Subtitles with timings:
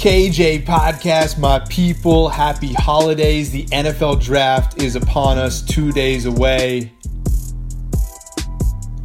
[0.00, 3.50] KJ Podcast, my people, happy holidays.
[3.50, 6.90] The NFL draft is upon us, two days away.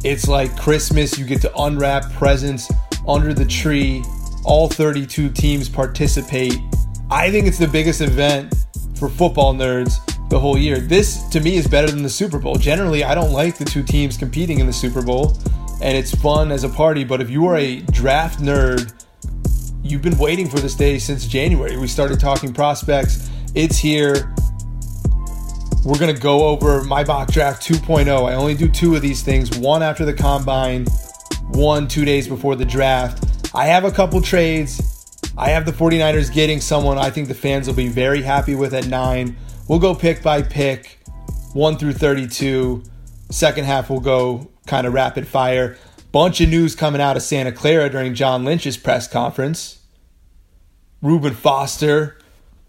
[0.04, 1.18] It's like Christmas.
[1.18, 2.72] You get to unwrap presents
[3.06, 4.04] under the tree.
[4.42, 6.56] All 32 teams participate.
[7.10, 8.54] I think it's the biggest event
[8.98, 9.96] for football nerds
[10.30, 10.78] the whole year.
[10.78, 12.54] This, to me, is better than the Super Bowl.
[12.54, 15.36] Generally, I don't like the two teams competing in the Super Bowl,
[15.82, 17.04] and it's fun as a party.
[17.04, 18.94] But if you are a draft nerd,
[19.90, 21.76] you've been waiting for this day since January.
[21.76, 23.30] We started talking prospects.
[23.54, 24.34] It's here.
[25.84, 28.08] We're going to go over my mock draft 2.0.
[28.08, 30.86] I only do two of these things one after the combine,
[31.50, 33.24] one two days before the draft.
[33.54, 34.82] I have a couple trades.
[35.38, 38.74] I have the 49ers getting someone I think the fans will be very happy with
[38.74, 39.36] at nine.
[39.68, 40.98] We'll go pick by pick,
[41.52, 42.82] 1 through 32.
[43.30, 45.76] Second half, we'll go kind of rapid fire.
[46.10, 49.75] Bunch of news coming out of Santa Clara during John Lynch's press conference.
[51.02, 52.18] Reuben Foster,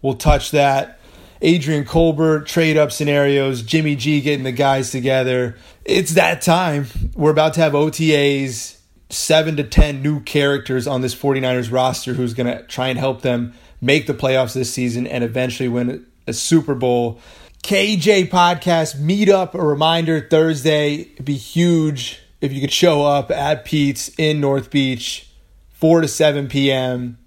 [0.02, 0.98] we'll touch that.
[1.40, 5.56] Adrian Colbert, trade up scenarios, Jimmy G getting the guys together.
[5.84, 6.86] It's that time.
[7.14, 8.78] We're about to have OTAs
[9.10, 13.22] seven to 10 new characters on this 49ers roster who's going to try and help
[13.22, 17.20] them make the playoffs this season and eventually win a Super Bowl.
[17.62, 23.64] KJ podcast meetup, a reminder Thursday, It'd be huge if you could show up at
[23.64, 25.28] Pete's in North Beach,
[25.72, 27.18] 4 to 7 p.m.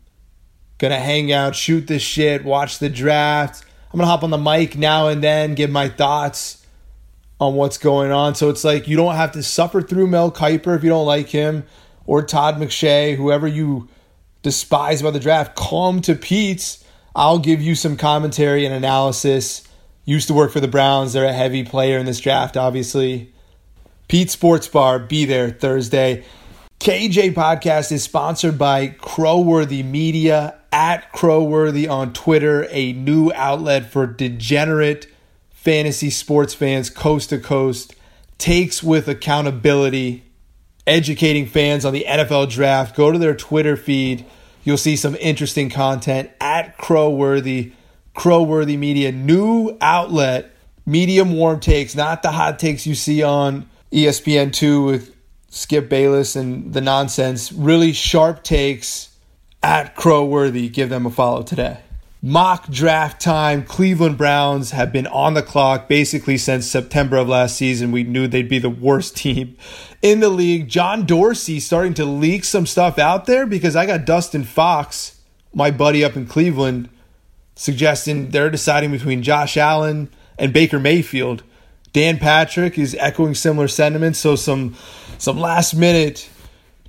[0.81, 3.63] Gonna hang out, shoot the shit, watch the draft.
[3.93, 6.65] I'm gonna hop on the mic now and then, give my thoughts
[7.39, 8.33] on what's going on.
[8.33, 11.29] So it's like you don't have to suffer through Mel Kiper if you don't like
[11.29, 11.65] him
[12.07, 13.89] or Todd McShay, whoever you
[14.41, 15.55] despise about the draft.
[15.55, 16.83] Come to Pete's.
[17.15, 19.67] I'll give you some commentary and analysis.
[20.05, 21.13] Used to work for the Browns.
[21.13, 23.31] They're a heavy player in this draft, obviously.
[24.07, 26.25] Pete Sports Bar, be there Thursday.
[26.79, 34.07] KJ Podcast is sponsored by Crowworthy Media at Crowworthy on Twitter, a new outlet for
[34.07, 35.07] degenerate
[35.49, 37.93] fantasy sports fans coast to coast,
[38.37, 40.23] takes with accountability,
[40.87, 42.95] educating fans on the NFL draft.
[42.95, 44.25] Go to their Twitter feed.
[44.63, 47.73] You'll see some interesting content at Crowworthy,
[48.15, 50.51] Crowworthy Media, new outlet,
[50.85, 55.15] medium warm takes, not the hot takes you see on ESPN2 with
[55.49, 57.51] Skip Bayless and the nonsense.
[57.51, 59.10] Really sharp takes
[59.63, 60.71] at Crowworthy.
[60.71, 61.79] Give them a follow today.
[62.21, 63.63] mock draft time.
[63.63, 67.91] Cleveland Browns have been on the clock basically since September of last season.
[67.91, 69.57] We knew they'd be the worst team
[70.01, 70.67] in the league.
[70.69, 75.19] John Dorsey starting to leak some stuff out there because I got Dustin Fox,
[75.53, 76.89] my buddy up in Cleveland,
[77.55, 81.43] suggesting they're deciding between Josh Allen and Baker Mayfield.
[81.93, 84.19] Dan Patrick is echoing similar sentiments.
[84.19, 84.75] So some
[85.17, 86.29] some last minute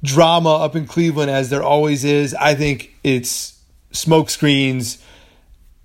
[0.02, 2.34] drama up in Cleveland as there always is.
[2.34, 3.60] I think it's
[3.92, 4.98] smoke screens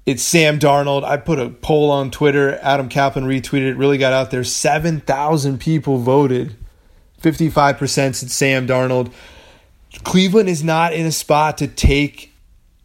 [0.08, 1.04] it's Sam Darnold.
[1.04, 2.58] I put a poll on Twitter.
[2.62, 3.76] Adam Kaplan retweeted it.
[3.76, 4.46] Really got out there.
[4.46, 6.56] 7,000 people voted.
[7.22, 9.12] 55% said Sam Darnold.
[10.06, 12.34] Cleveland is not in a spot to take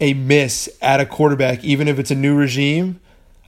[0.01, 2.99] a miss at a quarterback, even if it's a new regime.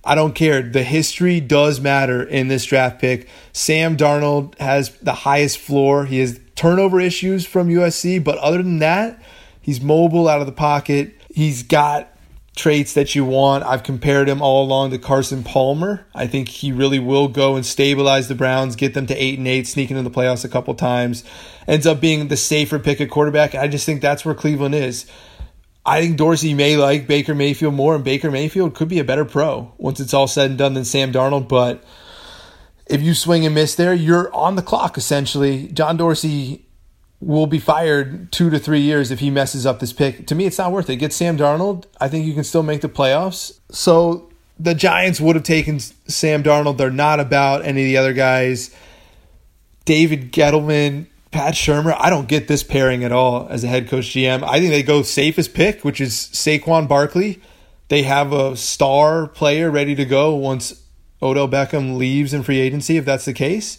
[0.04, 0.62] I don't care.
[0.62, 3.28] The history does matter in this draft pick.
[3.52, 6.04] Sam Darnold has the highest floor.
[6.04, 9.22] He has turnover issues from USC, but other than that,
[9.60, 11.14] he's mobile out of the pocket.
[11.34, 12.10] He's got
[12.56, 13.64] traits that you want.
[13.64, 16.06] I've compared him all along to Carson Palmer.
[16.14, 19.48] I think he really will go and stabilize the Browns, get them to 8 and
[19.48, 21.24] 8, sneak into the playoffs a couple times.
[21.66, 23.54] Ends up being the safer pick at quarterback.
[23.54, 25.06] I just think that's where Cleveland is.
[25.86, 29.24] I think Dorsey may like Baker Mayfield more, and Baker Mayfield could be a better
[29.24, 31.48] pro once it's all said and done than Sam Darnold.
[31.48, 31.84] But
[32.86, 35.69] if you swing and miss there, you're on the clock essentially.
[35.69, 36.66] John Dorsey
[37.20, 40.26] will be fired two to three years if he messes up this pick.
[40.26, 40.96] To me, it's not worth it.
[40.96, 41.86] Get Sam Darnold.
[42.00, 43.58] I think you can still make the playoffs.
[43.70, 46.76] So the Giants would have taken Sam Darnold.
[46.76, 48.75] They're not about any of the other guys.
[49.86, 51.96] David Gettleman, Pat Shurmur.
[51.98, 54.42] I don't get this pairing at all as a head coach GM.
[54.42, 57.40] I think they go safest pick, which is Saquon Barkley.
[57.88, 60.83] They have a star player ready to go once
[61.24, 63.78] Odell Beckham leaves in free agency, if that's the case.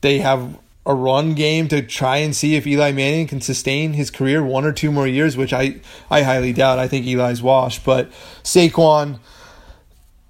[0.00, 4.10] They have a run game to try and see if Eli Manning can sustain his
[4.10, 5.80] career one or two more years, which I,
[6.10, 6.78] I highly doubt.
[6.78, 7.84] I think Eli's washed.
[7.84, 8.10] But
[8.42, 9.20] Saquon,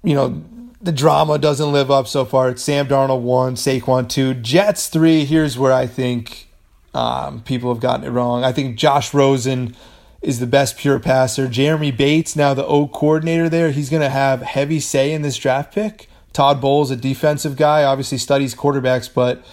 [0.03, 0.43] you know,
[0.81, 2.49] the drama doesn't live up so far.
[2.49, 5.23] It's Sam Darnold one, Saquon two, Jets three.
[5.23, 6.49] Here's where I think
[6.93, 8.43] um, people have gotten it wrong.
[8.43, 9.75] I think Josh Rosen
[10.21, 11.47] is the best pure passer.
[11.47, 15.37] Jeremy Bates, now the O coordinator there, he's going to have heavy say in this
[15.37, 16.09] draft pick.
[16.33, 19.43] Todd Bowles, a defensive guy, obviously studies quarterbacks, but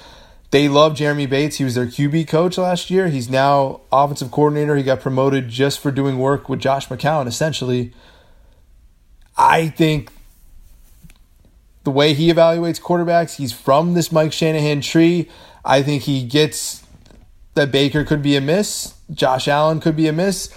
[0.50, 1.56] they love Jeremy Bates.
[1.56, 3.08] He was their QB coach last year.
[3.08, 4.76] He's now offensive coordinator.
[4.76, 7.92] He got promoted just for doing work with Josh McCown, essentially.
[9.36, 10.10] I think
[11.84, 15.28] the way he evaluates quarterbacks, he's from this Mike Shanahan tree.
[15.64, 16.82] I think he gets
[17.54, 20.54] that Baker could be a miss, Josh Allen could be a miss.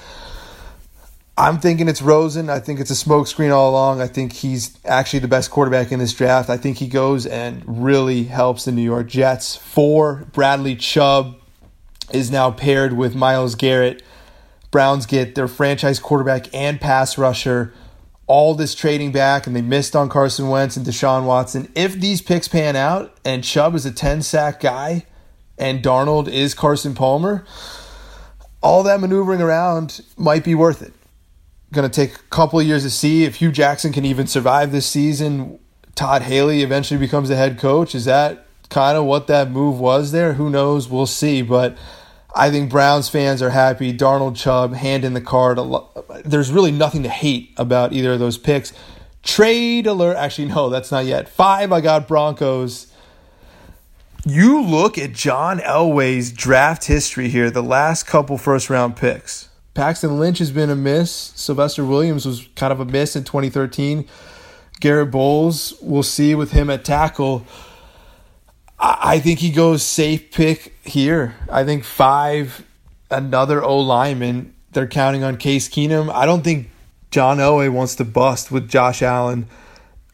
[1.38, 2.50] I'm thinking it's Rosen.
[2.50, 4.02] I think it's a smokescreen all along.
[4.02, 6.50] I think he's actually the best quarterback in this draft.
[6.50, 9.56] I think he goes and really helps the New York Jets.
[9.56, 11.38] Four, Bradley Chubb
[12.12, 14.04] is now paired with Myles Garrett.
[14.72, 17.74] Browns get their franchise quarterback and pass rusher.
[18.28, 21.72] All this trading back, and they missed on Carson Wentz and Deshaun Watson.
[21.76, 25.06] If these picks pan out and Chubb is a 10 sack guy
[25.58, 27.46] and Darnold is Carson Palmer,
[28.62, 30.94] all that maneuvering around might be worth it
[31.72, 34.72] going to take a couple of years to see if Hue Jackson can even survive
[34.72, 35.60] this season.
[35.96, 37.96] Todd Haley eventually becomes the head coach.
[37.96, 40.34] Is that kind of what that move was there?
[40.34, 40.90] Who knows?
[40.90, 41.42] We'll see.
[41.42, 41.78] But
[42.36, 43.94] I think Browns fans are happy.
[43.96, 45.60] Darnold Chubb, hand in the card.
[46.24, 48.74] There's really nothing to hate about either of those picks.
[49.24, 50.18] Trade alert.
[50.18, 51.30] Actually, no, that's not yet.
[51.30, 52.88] Five, I got Broncos.
[54.26, 59.50] You look at John Elway's draft history here, the last couple first round picks.
[59.74, 61.12] Paxton Lynch has been a miss.
[61.12, 64.06] Sylvester Williams was kind of a miss in 2013.
[64.80, 67.46] Garett Bolles, we'll see with him at tackle.
[68.80, 71.36] I think he goes safe pick here.
[71.50, 72.66] I think five,
[73.12, 74.56] another O lineman.
[74.72, 76.12] They're counting on Case Keenum.
[76.12, 76.70] I don't think
[77.12, 79.48] John Elway wants to bust with Josh Allen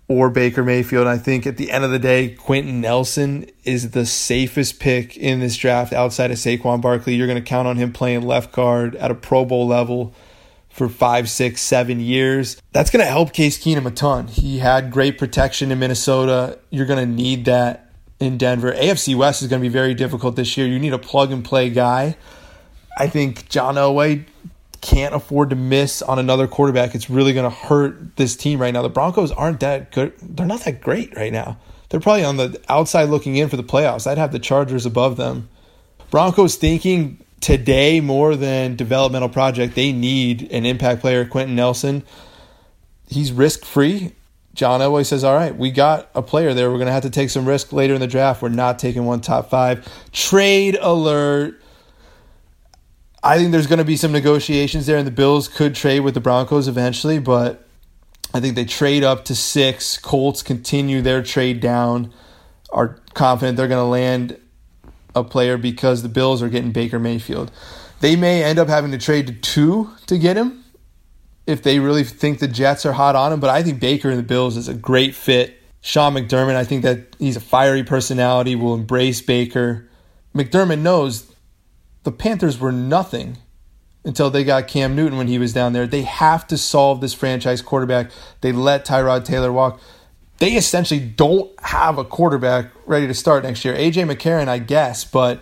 [0.08, 1.08] or Baker Mayfield.
[1.08, 5.40] I think at the end of the day, Quenton Nelson is the safest pick in
[5.40, 7.16] this draft outside of Saquon Barkley.
[7.16, 10.14] You're going to count on him playing left guard at a Pro Bowl level
[10.70, 12.62] for five, six, seven years.
[12.72, 14.28] That's going to help Case Keenum a ton.
[14.28, 16.60] He had great protection in Minnesota.
[16.70, 18.72] You're going to need that in Denver.
[18.72, 20.68] AFC West is going to be very difficult this year.
[20.68, 22.16] You need a plug and play guy.
[22.98, 24.26] I think John Elway
[24.81, 26.96] can't afford to miss on another quarterback.
[26.96, 28.81] It's really going to hurt this team right now.
[28.81, 30.13] The Broncos aren't that good.
[30.22, 31.57] They're not that great right now.
[31.89, 34.07] They're probably on the outside looking in for the playoffs.
[34.07, 35.50] I'd have the Chargers above them.
[36.10, 39.75] Broncos thinking today more than developmental project.
[39.75, 42.03] They need an impact player, Quenton Nelson.
[43.07, 44.13] He's risk free.
[44.53, 46.69] John Elway says, All right, we got a player there.
[46.69, 48.41] We're going to have to take some risk later in the draft.
[48.41, 49.88] We're not taking one top five.
[50.12, 51.62] Trade alert.
[53.24, 56.13] I think there's going to be some negotiations there, and the Bills could trade with
[56.13, 57.67] the Broncos eventually, but
[58.33, 59.97] I think they trade up to six.
[59.97, 62.13] Colts continue their trade down.
[62.69, 64.39] Are confident they're going to land
[65.15, 67.51] a player because the Bills are getting Baker Mayfield.
[68.01, 70.63] They may end up having to trade to two to get him
[71.47, 73.39] if they really think the Jets are hot on him.
[73.39, 75.59] But I think Baker and the Bills is a great fit.
[75.81, 79.89] Sean McDermott, I think that he's a fiery personality, will embrace Baker.
[80.36, 81.31] McDermott knows
[82.08, 83.36] the Panthers were nothing
[84.06, 85.86] until they got Cam Newton when he was down there.
[85.86, 88.12] They have to solve this franchise quarterback.
[88.40, 89.82] They let Tyrod Taylor walk.
[90.38, 93.76] They essentially don't have a quarterback ready to start next year.
[93.76, 95.42] AJ McCarron, I guess, but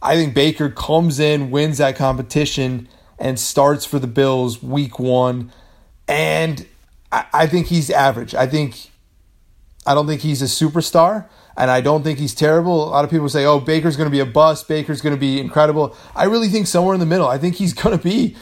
[0.00, 5.52] I think Baker comes in, wins that competition, and starts for the Bills week one.
[6.08, 6.66] And
[7.12, 8.34] I, I think he's average.
[8.34, 8.88] I think
[9.86, 12.88] I don't think he's a superstar, and I don't think he's terrible.
[12.88, 14.68] A lot of people say, "Oh, Baker's going to be a bust.
[14.68, 17.26] Baker's going to be incredible." I really think somewhere in the middle.
[17.26, 18.36] I think he's going to be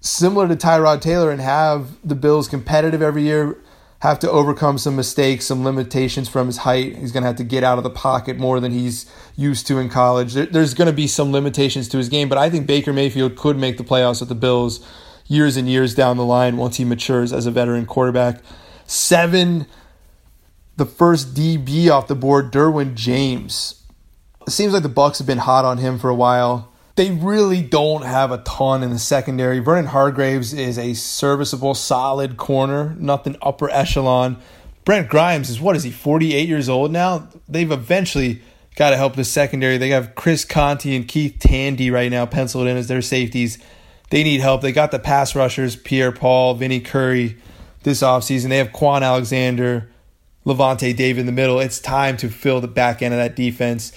[0.00, 3.58] similar to Tyrod Taylor and have the Bills competitive every year.
[4.00, 6.96] Have to overcome some mistakes, some limitations from his height.
[6.96, 9.78] He's going to have to get out of the pocket more than he's used to
[9.78, 10.34] in college.
[10.34, 13.36] There, there's going to be some limitations to his game, but I think Baker Mayfield
[13.36, 14.84] could make the playoffs with the Bills
[15.28, 18.40] years and years down the line once he matures as a veteran quarterback.
[18.86, 19.66] Seven
[20.76, 23.82] the first DB off the board, Derwin James.
[24.46, 26.72] It seems like the Bucks have been hot on him for a while.
[26.94, 29.60] They really don't have a ton in the secondary.
[29.60, 34.36] Vernon Hargreaves is a serviceable, solid corner, nothing upper echelon.
[34.84, 37.28] Brent Grimes is what is he, 48 years old now?
[37.48, 38.42] They've eventually
[38.76, 39.78] got to help the secondary.
[39.78, 43.58] They have Chris Conte and Keith Tandy right now penciled in as their safeties.
[44.10, 44.60] They need help.
[44.60, 47.38] They got the pass rushers, Pierre Paul, Vinny Curry
[47.84, 48.48] this offseason.
[48.48, 49.88] They have Kwon Alexander.
[50.44, 51.60] Lavonte David in the middle.
[51.60, 53.92] It's time to fill the back end of that defense.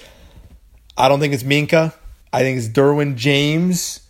[0.98, 1.94] I don't think it's Minkah.
[2.32, 4.02] I think it's Derwin James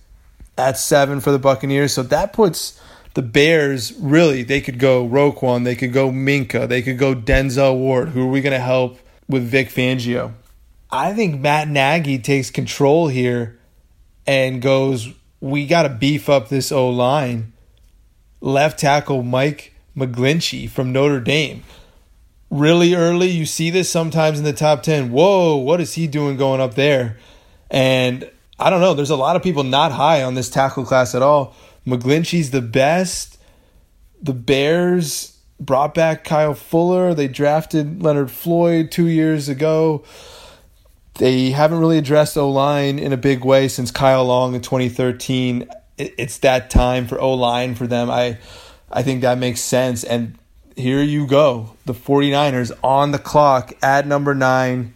[0.57, 1.93] at seven for the Buccaneers.
[1.93, 2.79] So that puts
[3.13, 7.77] the Bears really, they could go Roquan, they could go Minkah, they could go Denzel
[7.77, 8.09] Ward.
[8.09, 10.33] Who are we going to help with Vic Fangio?
[10.91, 13.57] I think Matt Nagy takes control here
[14.27, 17.53] and goes, we got to beef up this O line.
[18.41, 21.63] Left tackle Mike McGlinchey from Notre Dame
[22.49, 23.29] really early.
[23.29, 25.11] You see this sometimes in the top 10.
[25.11, 27.17] Whoa, what is he doing going up there?
[27.69, 28.93] And I don't know.
[28.93, 31.55] There's a lot of people not high on this tackle class at all.
[31.85, 33.37] McGlinchey's the best.
[34.21, 37.13] The Bears brought back Kyle Fuller.
[37.13, 40.03] They drafted Leonard Floyd two years ago.
[41.15, 45.69] They haven't really addressed O line in a big way since Kyle Long in 2013.
[45.97, 48.09] It's that time for O line for them.
[48.09, 48.37] I
[48.91, 50.03] I think that makes sense.
[50.03, 50.37] And
[50.75, 51.75] here you go.
[51.85, 54.93] The 49ers on the clock at number nine.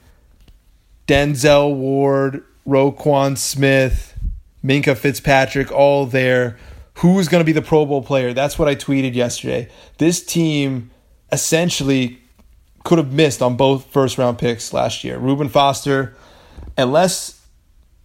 [1.08, 4.18] Denzel Ward, Roquan Smith,
[4.64, 6.58] Minkah Fitzpatrick, all there.
[6.96, 8.34] Who's going to be the Pro Bowl player?
[8.34, 9.70] That's what I tweeted yesterday.
[9.98, 10.92] This team
[11.32, 12.20] essentially
[12.84, 15.18] could have missed on both first round picks last year.
[15.18, 16.16] Reuben Foster,
[16.78, 17.39] unless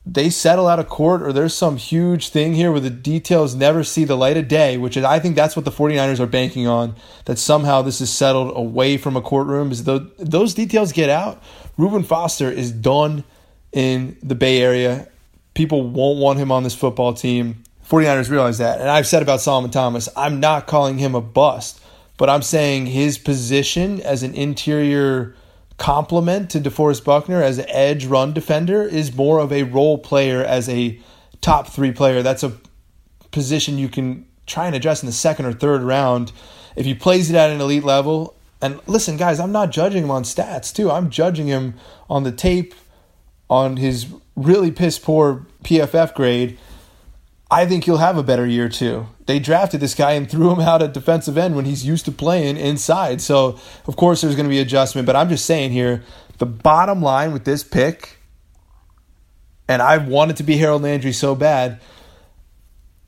[0.06, 3.82] they settle out of court or there's some huge thing here where the details never
[3.82, 6.66] see the light of day, which is, I think that's what the 49ers are banking
[6.66, 6.94] on,
[7.24, 9.72] that somehow this is settled away from a courtroom.
[9.72, 11.42] Is the, those details get out,
[11.78, 13.24] Reuben Foster is done
[13.72, 15.08] in the Bay Area.
[15.54, 17.62] People won't want him on this football team.
[17.88, 18.80] 49ers realize that.
[18.80, 21.80] And I've said about Solomon Thomas, I'm not calling him a bust,
[22.16, 25.34] but I'm saying his position as an interior
[25.76, 30.44] complement to DeForest Buckner as an edge run defender is more of a role player
[30.44, 30.98] as a
[31.40, 32.22] top three player.
[32.22, 32.52] That's a
[33.30, 36.32] position you can try and address in the second or third round.
[36.76, 40.10] If he plays it at an elite level, and listen, guys, I'm not judging him
[40.10, 40.90] on stats too.
[40.90, 41.74] I'm judging him
[42.08, 42.74] on the tape,
[43.50, 46.58] on his really piss poor PFF grade.
[47.54, 49.06] I think he'll have a better year too.
[49.26, 52.10] They drafted this guy and threw him out at defensive end when he's used to
[52.10, 53.20] playing inside.
[53.20, 55.06] So, of course, there's going to be adjustment.
[55.06, 56.02] But I'm just saying here
[56.38, 58.18] the bottom line with this pick,
[59.68, 61.80] and I wanted to be Harold Landry so bad,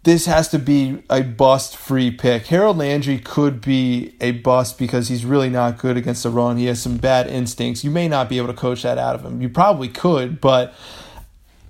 [0.04, 2.46] this has to be a bust free pick.
[2.46, 6.56] Harold Landry could be a bust because he's really not good against the run.
[6.56, 7.82] He has some bad instincts.
[7.82, 9.42] You may not be able to coach that out of him.
[9.42, 10.72] You probably could, but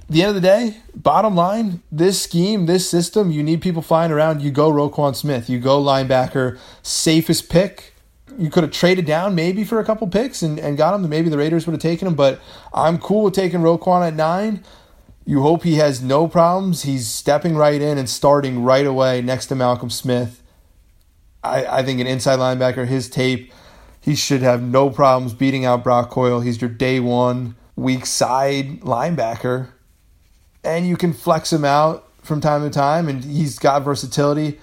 [0.08, 4.12] the end of the day, bottom line, this scheme, this system, you need people flying
[4.12, 4.40] around.
[4.40, 7.94] You go Roquan Smith, you go linebacker, safest pick.
[8.38, 11.08] You could have traded down maybe for a couple picks and, and got him.
[11.08, 12.40] Maybe the Raiders would have taken him, but
[12.72, 14.62] I'm cool with taking Roquan at nine.
[15.24, 16.82] You hope he has no problems.
[16.82, 20.40] He's stepping right in and starting right away next to Malcolm Smith.
[21.42, 23.52] I, I think an inside linebacker, his tape,
[24.00, 26.42] he should have no problems beating out Brock Coyle.
[26.42, 29.70] He's your day one weak side linebacker
[30.66, 34.60] and you can flex him out from time to time, and he's got versatility.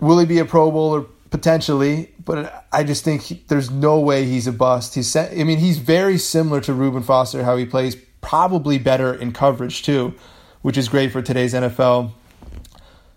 [0.00, 1.06] Will he be a Pro Bowler?
[1.34, 4.94] potentially, but I just think he, there's no way he's a bust.
[4.94, 9.32] He's, I mean, he's very similar to Reuben Foster how he plays, probably better in
[9.32, 10.14] coverage too,
[10.62, 12.12] which is great for today's NFL.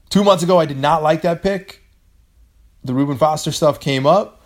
[0.10, 1.84] Two months ago, I did not like that pick.
[2.84, 4.37] The Reuben Foster stuff came up.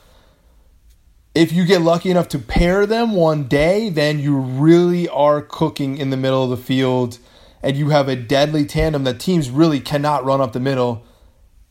[1.33, 5.97] If you get lucky enough to pair them one day, then you really are cooking
[5.97, 7.19] in the middle of the field
[7.63, 11.05] and you have a deadly tandem that teams really cannot run up the middle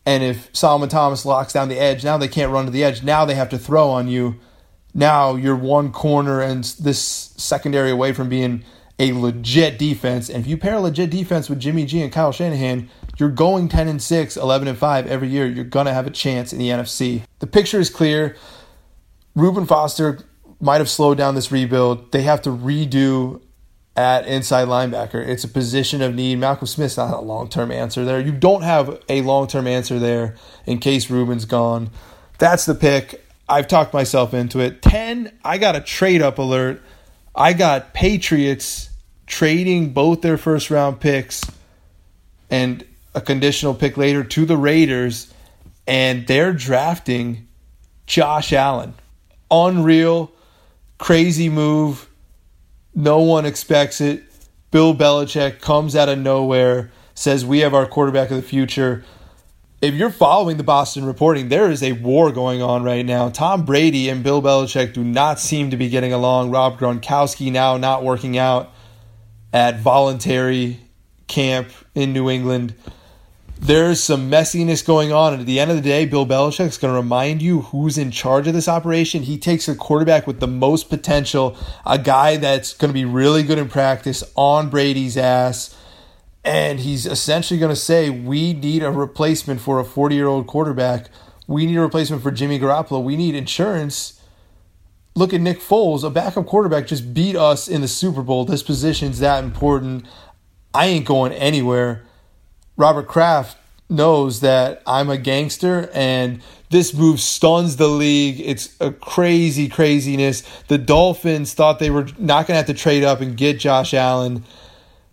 [0.06, 3.02] and if Solomon Thomas locks down the edge, now they can't run to the edge.
[3.02, 4.40] Now they have to throw on you.
[4.94, 8.64] Now you're one corner and this secondary away from being
[8.98, 10.28] a legit defense.
[10.28, 13.68] And if you pair a legit defense with Jimmy G and Kyle Shanahan, you're going
[13.68, 15.46] 10 and 6, 11 and 5 every year.
[15.46, 17.22] You're going to have a chance in the NFC.
[17.38, 18.36] The picture is clear.
[19.34, 20.18] Reuben Foster
[20.60, 22.12] might have slowed down this rebuild.
[22.12, 23.40] They have to redo
[23.96, 25.26] at inside linebacker.
[25.26, 26.38] It's a position of need.
[26.38, 28.20] Malcolm Smith's not a long term answer there.
[28.20, 31.90] You don't have a long term answer there in case Reuben's gone.
[32.38, 33.26] That's the pick.
[33.48, 34.80] I've talked myself into it.
[34.80, 36.80] 10, I got a trade up alert.
[37.34, 38.90] I got Patriots
[39.26, 41.42] trading both their first round picks
[42.48, 42.84] and
[43.14, 45.32] a conditional pick later to the Raiders,
[45.86, 47.48] and they're drafting
[48.06, 48.94] Josh Allen.
[49.50, 50.32] Unreal,
[50.98, 52.10] crazy move
[52.94, 54.24] no one expects it.
[54.70, 59.04] Bill Belichick comes out of nowhere, says, We have our quarterback of the future.
[59.80, 63.30] If you're following the Boston reporting, there is a war going on right now.
[63.30, 66.50] Tom Brady and Bill Belichick do not seem to be getting along.
[66.50, 68.70] Rob Gronkowski now not working out
[69.52, 70.80] at voluntary
[71.28, 72.74] camp in New England
[73.60, 75.34] there's some messiness going on.
[75.34, 78.10] And at the end of the day, Bill Belichick's going to remind you who's in
[78.10, 79.22] charge of this operation.
[79.22, 83.42] He takes a quarterback with the most potential, a guy that's going to be really
[83.42, 85.76] good in practice on Brady's ass.
[86.42, 90.46] And he's essentially going to say, We need a replacement for a 40 year old
[90.46, 91.08] quarterback.
[91.46, 93.02] We need a replacement for Jimmy Garoppolo.
[93.02, 94.22] We need insurance.
[95.14, 98.44] Look at Nick Foles, a backup quarterback, just beat us in the Super Bowl.
[98.44, 100.06] This position's that important.
[100.72, 102.06] I ain't going anywhere.
[102.80, 103.58] Robert Kraft
[103.90, 106.40] knows that I'm a gangster and
[106.70, 108.40] this move stuns the league.
[108.40, 110.42] It's a crazy craziness.
[110.68, 113.92] The Dolphins thought they were not going to have to trade up and get Josh
[113.92, 114.44] Allen.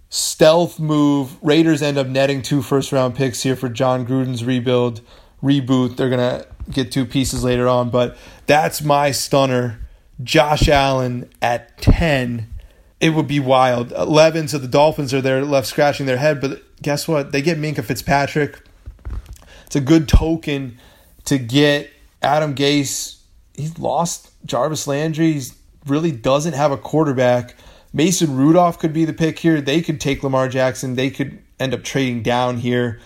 [0.10, 1.36] Stealth move.
[1.44, 5.02] Raiders end up netting two first round picks here for Jon Gruden's rebuild
[5.44, 5.98] reboot.
[5.98, 9.80] They're going to get two pieces later on, but that's my stunner.
[10.24, 12.48] Josh Allen at 10
[13.00, 13.92] it would be wild.
[13.92, 17.32] 11, so the Dolphins are there left scratching their head, but guess what?
[17.32, 18.60] They get Minkah Fitzpatrick.
[19.66, 20.80] It's a good token
[21.26, 23.18] to get Adam Gase.
[23.54, 25.34] He's lost Jarvis Landry.
[25.34, 25.44] He
[25.86, 27.56] really doesn't have a quarterback.
[27.94, 29.62] Mason Rudolph could be the pick here.
[29.62, 30.96] They could take Lamar Jackson.
[30.96, 33.00] They could end up trading down here.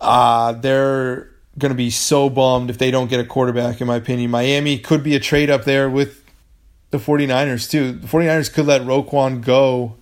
[0.00, 3.96] Uh, they're going to be so bummed if they don't get a quarterback, in my
[3.96, 4.30] opinion.
[4.30, 6.21] Miami could be a trade up there with
[6.92, 7.92] the 49ers too.
[7.92, 9.96] The 49ers could let Roquan go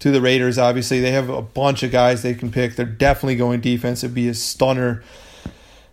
[0.00, 1.00] to the Raiders, obviously.
[1.00, 2.74] They have a bunch of guys they can pick.
[2.74, 4.02] They're definitely going defense.
[4.02, 5.04] It'd be a stunner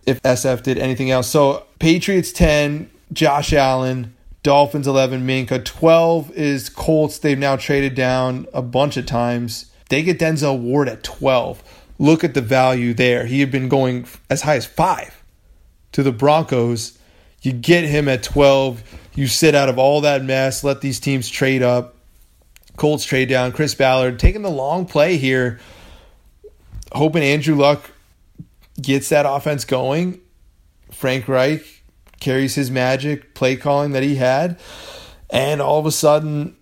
[0.06, 1.28] if SF did anything else.
[1.28, 5.64] So Patriots 10, Josh Allen, Dolphins 11, Minkah.
[5.64, 7.18] 12 is Colts.
[7.18, 9.70] They've now traded down a bunch of times.
[9.90, 11.62] They get Denzel Ward at 12.
[11.98, 13.26] Look at the value there.
[13.26, 15.22] He had been going as high as five
[15.92, 16.98] to the Broncos.
[17.42, 18.82] You get him at 12
[19.14, 21.96] you sit out of all that mess, let these teams trade up.
[22.76, 23.52] Colts trade down.
[23.52, 25.60] Chris Ballard taking the long play here,
[26.92, 27.90] hoping Andrew Luck
[28.80, 30.20] gets that offense going.
[30.90, 31.84] Frank Reich
[32.20, 34.58] carries his magic play calling that he had.
[35.30, 36.56] And all of a sudden,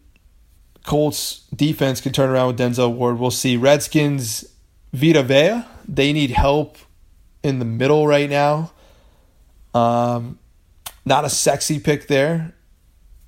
[0.85, 3.19] Colts defense can turn around with Denzel Ward.
[3.19, 3.57] We'll see.
[3.57, 4.45] Redskins,
[4.93, 6.77] Vita Vea, they need help
[7.43, 8.73] in the middle right now.
[9.75, 10.39] Um,
[11.05, 12.55] not a sexy pick there.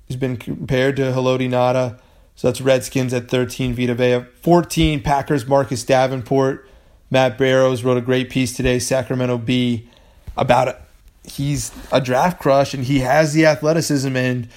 [0.07, 1.99] He's been compared to Haloti Ngata.
[2.35, 4.25] So that's Redskins at 13, Vita Vea.
[4.41, 6.69] 14, Packers, Marcus Davenport.
[7.09, 9.89] Matt Barrows wrote a great piece today, Sacramento Bee,
[10.35, 10.77] about it.
[11.23, 14.47] He's a draft crush and he has the athleticism and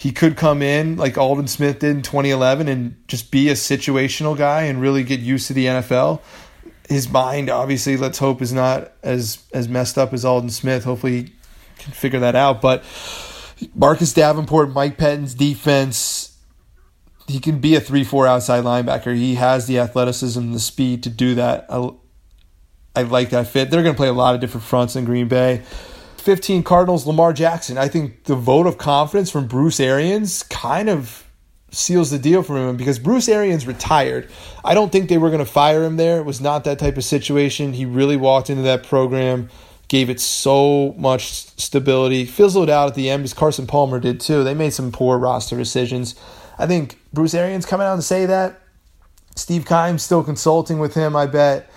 [0.00, 4.36] he could come in like Aldon Smith did in 2011 and just be a situational
[4.36, 6.20] guy and really get used to the NFL.
[6.88, 10.84] His mind, obviously, let's hope, is not as as messed up as Aldon Smith.
[10.84, 11.32] Hopefully,
[11.82, 12.60] can figure that out.
[12.60, 12.84] But
[13.74, 16.38] Marcus Davenport, Mike Pettine's defense,
[17.26, 19.14] he can be a 3 4 outside linebacker.
[19.14, 21.66] He has the athleticism the speed to do that.
[21.68, 21.90] I,
[22.96, 23.70] I like that fit.
[23.70, 25.62] They're going to play a lot of different fronts in Green Bay.
[26.18, 27.78] 15 Cardinals, Lamar Jackson.
[27.78, 31.26] I think the vote of confidence from Bruce Arians kind of
[31.70, 34.28] seals the deal for him because Bruce Arians retired.
[34.64, 36.18] I don't think they were going to fire him there.
[36.18, 37.72] It was not that type of situation.
[37.72, 39.48] He really walked into that program
[39.90, 42.24] gave it so much stability.
[42.24, 44.44] Fizzled out at the end because Carson Palmer did too.
[44.44, 46.14] They made some poor roster decisions.
[46.58, 48.60] I think Bruce Arians coming out and say that.
[49.34, 51.68] Steve Keim's still consulting with him, I bet.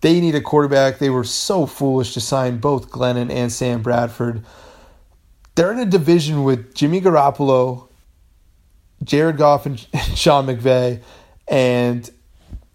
[0.00, 0.98] They need a quarterback.
[0.98, 4.44] They were so foolish to sign both Glennon and Sam Bradford.
[5.54, 7.86] They're in a division with Jimmy Garoppolo,
[9.04, 9.78] Jared Goff, and
[10.16, 11.02] Sean McVay,
[11.46, 12.10] and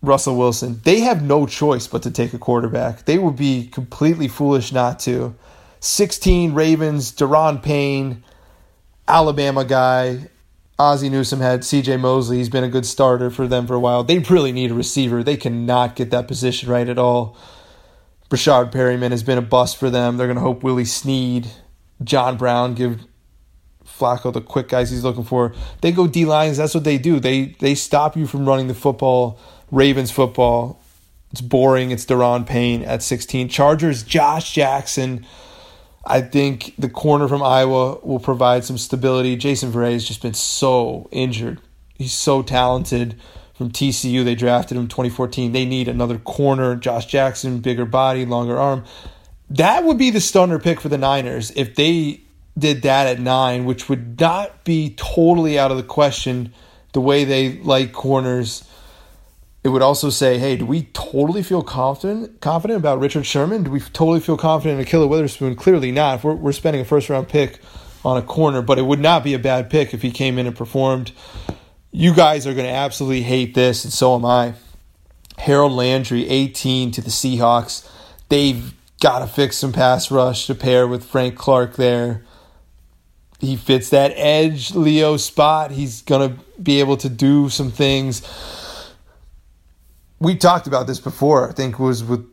[0.02, 0.80] Russell Wilson.
[0.84, 3.06] They have no choice but to take a quarterback.
[3.06, 5.36] They would be completely foolish not to.
[5.82, 8.24] 16 Ravens, Daron Payne,
[9.08, 10.30] Alabama guy.
[10.78, 12.38] Ozzie Newsome had CJ Mosley.
[12.38, 14.04] He's been a good starter for them for a while.
[14.06, 15.24] They really need a receiver.
[15.24, 17.36] They cannot get that position right at all.
[18.30, 20.16] Breshad Perriman has been a bust for them.
[20.16, 21.48] They're going to hope Willie Snead,
[22.02, 23.02] John Brown give
[23.86, 25.54] Flacco the quick guys he's looking for.
[25.82, 26.58] They go D lines.
[26.58, 27.20] That's what they do.
[27.20, 29.40] They they stop you from running the football
[29.72, 30.82] Ravens football.
[31.32, 31.92] It's boring.
[31.92, 33.50] It's Daron Payne at 16.
[33.50, 35.26] Chargers, Josh Jackson.
[36.06, 39.36] I think the corner from Iowa will provide some stability.
[39.36, 41.60] Jason Verrett has just been so injured.
[41.96, 43.20] He's so talented.
[43.54, 45.52] From TCU, they drafted him 2014.
[45.52, 46.78] They need another corner.
[46.78, 48.86] Josh Jackson, bigger body, longer arm.
[49.50, 52.22] That would be the stunner pick for the Niners if they
[52.58, 56.54] did that at nine, which would not be totally out of the question
[56.94, 58.64] the way they like corners
[59.64, 63.64] it would also say, hey, do we totally feel confident confident about Richard Sherman?
[63.64, 65.56] Do we totally feel confident in Ahkello Witherspoon?
[65.56, 66.24] Clearly not.
[66.24, 67.60] We're, we're spending a first round pick
[68.06, 70.48] on a corner, but it would not be a bad pick if he came in
[70.48, 71.12] and performed.
[71.92, 74.54] You guys are going to absolutely hate this, and so am I.
[75.38, 77.90] Harold Landry, 18 to the Seahawks.
[78.30, 82.24] They've got to fix some pass rush to pair with Frank Clark there.
[83.40, 85.72] He fits that edge Leo spot.
[85.72, 88.22] He's going to be able to do some things
[90.20, 92.28] we talked about this before, I think was with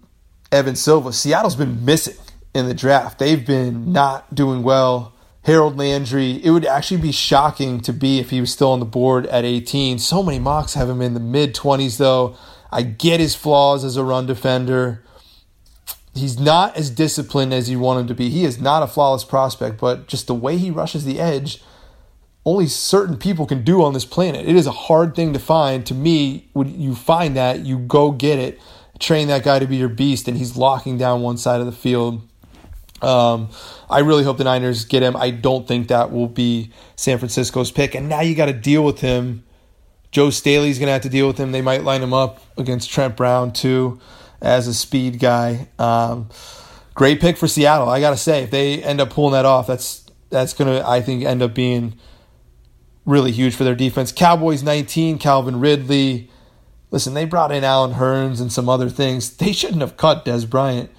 [0.51, 1.13] Evan Silva.
[1.13, 2.17] Seattle's been missing
[2.55, 3.19] in the draft.
[3.19, 5.13] They've been not doing well.
[5.43, 8.87] Harold Landry, it would actually be shocking to be if he was still on the
[8.87, 10.01] board at 18.
[10.01, 12.37] So many mocks have him in the mid 20s, though.
[12.73, 15.05] I get his flaws as a run defender.
[16.15, 18.29] He's not as disciplined as you want him to be.
[18.29, 21.63] He is not a flawless prospect, but just the way he rushes the edge
[22.47, 24.49] only certain people can do on this planet.
[24.49, 25.85] It is a hard thing to find.
[25.87, 28.61] To me, when you find that, you go get it,
[29.01, 31.73] train that guy to be your beast, and he's locking down one side of the
[31.73, 32.23] field.
[33.03, 33.51] Um,
[33.91, 35.17] I really hope the Niners get him.
[35.17, 37.97] I don't think that will be San Francisco's pick.
[37.97, 39.45] And now you got to deal with him.
[40.13, 41.51] Joe Staley's going to have to deal with him.
[41.51, 44.01] They might line him up against Trent Brown, too,
[44.41, 45.69] as a speed guy.
[45.81, 46.31] Um,
[46.95, 47.89] great pick for Seattle.
[47.89, 50.89] I got to say, if they end up pulling that off, that's that's going to,
[50.89, 51.99] I think, end up being
[53.07, 54.13] really huge for their defense.
[54.13, 56.29] Cowboys 19, Calvin Ridley.
[56.91, 59.35] Listen, they brought in Allen Hurns and some other things.
[59.37, 60.91] They shouldn't have cut Dez Bryant.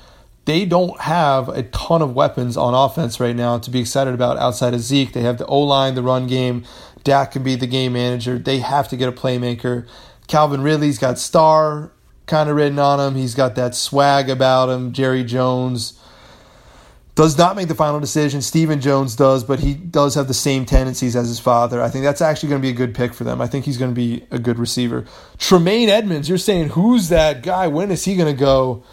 [0.46, 4.38] They don't have a ton of weapons on offense right now to be excited about
[4.38, 5.12] outside of Zeke.
[5.12, 6.64] They have the O line, the run game.
[7.04, 8.38] Dak can be the game manager.
[8.38, 9.86] They have to get a playmaker.
[10.28, 11.92] Calvin Ridley's got star
[12.28, 13.16] kind of written on him.
[13.16, 14.94] He's got that swag about him.
[14.94, 16.00] Jerry Jones
[17.18, 18.44] does not make the final decision.
[18.44, 21.82] Stephen Jones does, but he does have the same tendencies as his father.
[21.82, 23.42] I think that's actually going to be a good pick for them.
[23.42, 25.04] I think he's going to be a good receiver.
[25.40, 27.66] Tremaine Edmunds, you're saying who's that guy?
[27.70, 28.84] When is he going to go?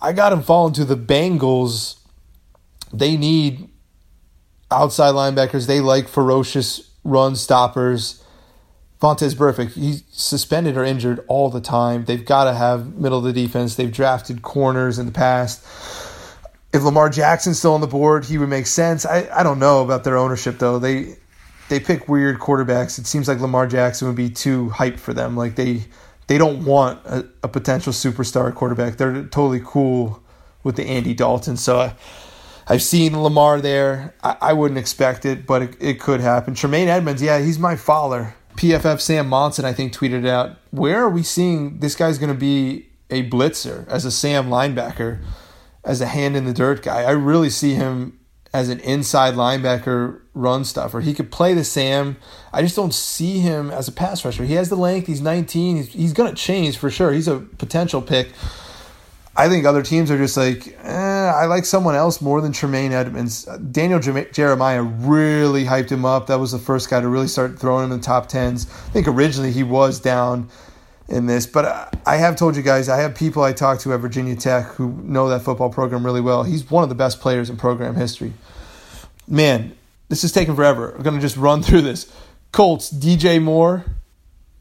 [0.00, 2.00] I got him falling to the Bengals.
[2.92, 3.68] They need
[4.72, 5.68] outside linebackers.
[5.68, 8.24] They like ferocious run stoppers.
[9.00, 12.06] Vontaze Burfict, he's suspended or injured all the time.
[12.06, 13.76] They've got to have middle of the defense.
[13.76, 15.64] They've drafted corners in the past
[16.72, 19.06] if Lamar Jackson's still on the board, he would make sense.
[19.06, 20.78] I, I don't know about their ownership though.
[20.78, 21.16] They
[21.68, 22.98] they pick weird quarterbacks.
[22.98, 25.36] It seems like Lamar Jackson would be too hype for them.
[25.36, 25.84] Like they
[26.26, 28.96] they don't want a, a potential superstar quarterback.
[28.96, 30.22] They're totally cool
[30.62, 31.56] with the Andy Dalton.
[31.56, 31.94] So I,
[32.66, 34.14] I've seen Lamar there.
[34.22, 36.54] I, I wouldn't expect it, but it, it could happen.
[36.54, 38.34] Tremaine Edmunds, yeah, he's my faller.
[38.56, 42.38] PFF Sam Monson, I think, tweeted out, where are we seeing this guy's going to
[42.38, 45.20] be a blitzer as a Sam linebacker?
[45.88, 47.02] As a hand in the dirt guy.
[47.02, 48.20] I really see him
[48.52, 51.00] as an inside linebacker run stuffer.
[51.00, 52.16] He could play the Sam.
[52.52, 54.44] I just don't see him as a pass rusher.
[54.44, 55.06] He has the length.
[55.06, 55.76] He's 19.
[55.76, 57.12] He's, he's going to change for sure.
[57.12, 58.28] He's a potential pick.
[59.36, 62.92] I think other teams are just like, eh, I like someone else more than Tremaine
[62.92, 63.44] Edmunds.
[63.70, 66.26] Daniel Jeremiah really hyped him up.
[66.26, 68.66] That was the first guy to really start throwing him in the top tens.
[68.68, 70.50] I think originally he was down
[71.08, 71.46] in this.
[71.46, 74.66] But I have told you guys, I have people I talk to at Virginia Tech
[74.74, 76.44] who know that football program really well.
[76.44, 78.34] He's one of the best players in program history.
[79.26, 79.76] Man,
[80.08, 80.92] this is taking forever.
[80.92, 82.12] I'm going to just run through this.
[82.52, 83.84] Colts, DJ Moore.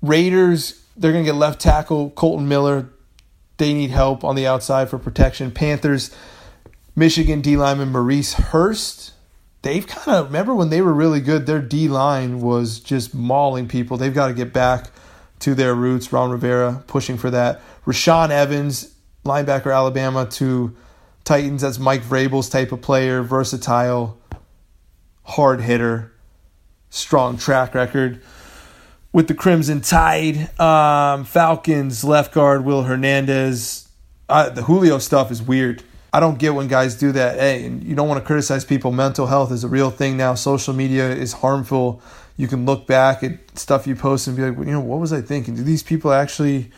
[0.01, 2.89] Raiders, they're going to get left tackle Kolton Miller.
[3.57, 5.51] They need help on the outside for protection.
[5.51, 6.15] Panthers,
[6.95, 9.13] Michigan D lineman Maurice Hurst.
[9.63, 13.67] They've kind of remember when they were really good, their D line was just mauling
[13.67, 13.97] people.
[13.97, 14.91] They've got to get back
[15.39, 16.11] to their roots.
[16.11, 17.61] Ron Rivera pushing for that.
[17.85, 18.95] Rashaan Evans,
[19.25, 20.75] linebacker Alabama to
[21.23, 21.61] Titans.
[21.61, 24.17] That's Mike Vrabel's type of player, versatile,
[25.23, 26.13] hard hitter,
[26.89, 28.21] strong track record.
[29.13, 33.87] With the Crimson Tide, um, Falcons left guard Will Hernandez.
[34.29, 35.83] Uh, the Julio stuff is weird.
[36.13, 37.39] I don't get when guys do that.
[37.39, 38.91] Hey, and you don't want to criticize people.
[38.91, 40.35] Mental health is a real thing now.
[40.35, 42.01] Social media is harmful.
[42.37, 44.99] You can look back at stuff you post and be like, well, you know, what
[44.99, 45.55] was I thinking?
[45.55, 46.71] Do these people actually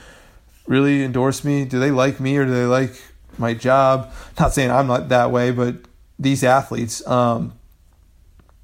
[0.66, 1.66] really endorse me?
[1.66, 3.02] Do they like me or do they like
[3.38, 4.12] my job?
[4.40, 5.76] Not saying I'm not that way, but
[6.18, 7.54] these athletes, um,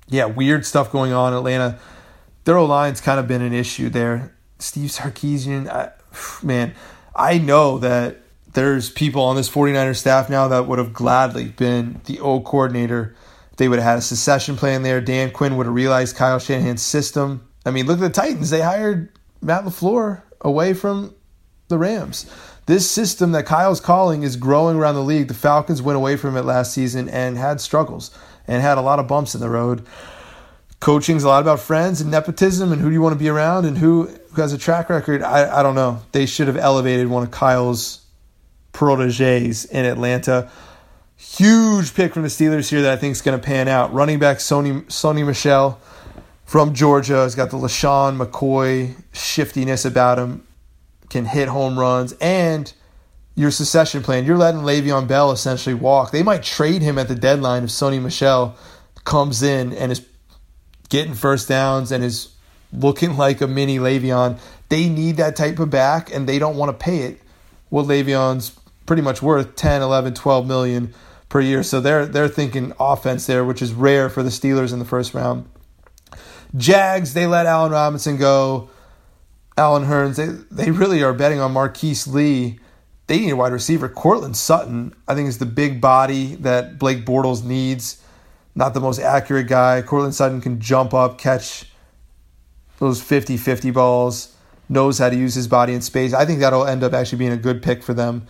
[0.08, 1.80] yeah, weird stuff going on Atlanta.
[2.46, 4.36] Their O line's kind of been an issue there.
[4.60, 5.92] Steve Sarkisian, I,
[6.46, 6.74] man,
[7.16, 8.18] I know that
[8.54, 13.16] there's people on this 49er staff now that would have gladly been the O coordinator.
[13.58, 15.02] They would have had a secession plan there.
[15.02, 17.48] Dan Quinn would have realized Kyle Shanahan's system.
[17.66, 18.50] I mean, look at the Titans.
[18.50, 21.16] They hired Matt LaFleur away from
[21.68, 22.30] the Rams.
[22.66, 25.28] This system that Kyle's calling is growing around the league.
[25.28, 28.16] The Falcons went away from it last season and had struggles
[28.48, 29.86] and had a lot of bumps in the road.
[30.80, 33.66] Coaching's a lot about friends and nepotism and who do you want to be around
[33.66, 35.24] and who, who has a track record.
[35.24, 36.02] I, I don't know.
[36.12, 38.06] They should have elevated one of Kyle's
[38.72, 40.50] proteges in Atlanta.
[41.18, 43.94] Huge pick from the Steelers here that I think is going to pan out.
[43.94, 45.80] Running back Sony, Sony Michel
[46.46, 50.46] from Georgia has got the LeSean McCoy shiftiness about him
[51.10, 52.72] can hit home runs, and
[53.36, 54.26] your succession plan.
[54.26, 56.12] You're letting Le'Veon Bell essentially walk.
[56.12, 58.56] They might trade him at the deadline if Sony Michel
[59.04, 60.06] comes in and is
[60.90, 62.30] getting first downs and is
[62.74, 64.40] looking like a mini Le'Veon.
[64.70, 67.22] They need that type of back, and they don't want to pay it.
[67.70, 70.94] What Le'Veon's pretty much worth 10, 11, 12 million
[71.30, 71.64] per year.
[71.64, 75.14] So they're they're thinking offense there, which is rare for the Steelers in the first
[75.14, 75.50] round.
[76.56, 78.70] Jags, they let Allen Robinson go.
[79.58, 82.60] Allen Hurns, they, they really are betting on Marquise Lee.
[83.08, 83.88] They need a wide receiver.
[83.88, 88.02] Courtland Sutton, I think, is the big body that Blake Bortles needs.
[88.54, 89.82] Not the most accurate guy.
[89.82, 91.72] Courtland Sutton can jump up, catch
[92.80, 94.36] those 50 50 balls,
[94.68, 96.14] knows how to use his body in space.
[96.14, 98.28] I think that'll end up actually being a good pick for them.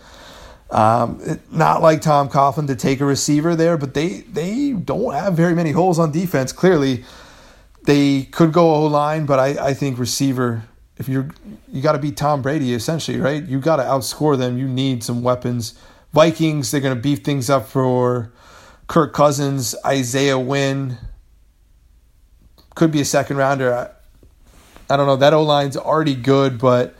[0.70, 5.34] Um, not like Tom Coughlin to take a receiver there, but they, they don't have
[5.34, 6.52] very many holes on defense.
[6.52, 7.04] Clearly,
[7.84, 10.64] they could go O line, but I, I think receiver
[10.98, 11.28] if you're
[11.70, 13.42] you got to beat Tom Brady essentially, right?
[13.42, 14.58] You got to outscore them.
[14.58, 15.74] You need some weapons.
[16.12, 18.32] Vikings, they're going to beef things up for
[18.86, 20.96] Kirk Cousins, Isaiah Wynn.
[22.74, 23.74] Could be a second rounder.
[23.74, 23.90] I,
[24.92, 25.16] I don't know.
[25.16, 26.95] That O line's already good, but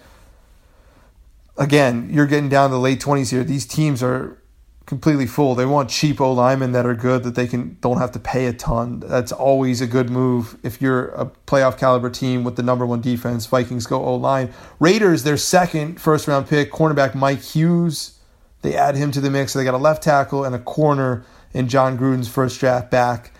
[1.56, 3.44] again, you're getting down to the late 20s here.
[3.44, 4.38] These teams are
[4.86, 5.54] completely full.
[5.54, 8.46] They want cheap O linemen that are good that they can don't have to pay
[8.46, 9.00] a ton.
[9.00, 13.00] That's always a good move if you're a playoff caliber team with the number one
[13.00, 13.46] defense.
[13.46, 14.52] Vikings go O line.
[14.78, 18.18] Raiders, their second first round pick, cornerback Mike Hughes.
[18.62, 19.52] They add him to the mix.
[19.52, 23.32] So they got a left tackle and a corner in Jon Gruden's first draft back.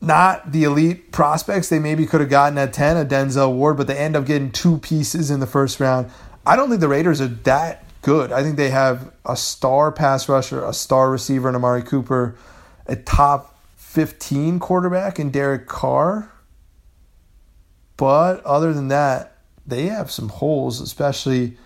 [0.00, 3.88] Not the elite prospects they maybe could have gotten at 10, a Denzel Ward, but
[3.88, 6.08] they end up getting two pieces in the first round.
[6.48, 8.32] I don't think the Raiders are that good.
[8.32, 12.36] I think they have a star pass rusher, a star receiver in Amari Cooper,
[12.86, 16.32] a top 15 quarterback in Derek Carr.
[17.98, 21.58] But other than that, they have some holes, especially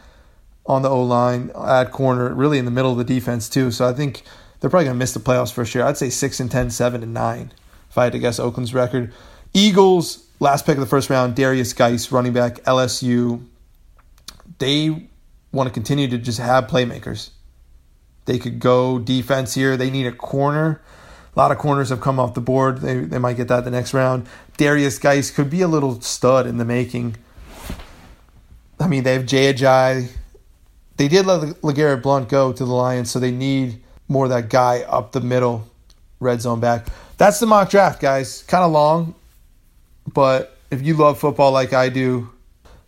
[0.67, 3.71] on the O line, at corner, really in the middle of the defense, too.
[3.71, 4.25] So I think
[4.59, 5.85] they're probably going to miss the playoffs for sure.
[5.85, 7.53] I'd say 6 and 10, 7 and 9,
[7.89, 9.13] if I had to guess Oakland's record.
[9.55, 13.45] Eagles, last pick of the first round, Derrius Guice, running back, LSU.
[14.63, 15.09] They
[15.51, 17.31] want to continue to just have playmakers.
[18.27, 19.77] They could go defense here.
[19.77, 20.81] They need a corner.
[21.35, 22.79] A lot of corners have come off the board.
[22.79, 24.29] They, they might get that the next round.
[24.59, 27.17] Derrius Guice could be a little stud in the making.
[28.79, 30.13] I mean, they have Jay Ajayi.
[30.97, 34.49] They did let LeGarrette Blunt go to the Lions, so they need more of that
[34.49, 35.69] guy up the middle,
[36.21, 36.87] red zone back.
[37.19, 38.43] That's the mock draft, guys.
[38.43, 39.17] Kind of long,
[40.13, 42.31] but if you love football like I do,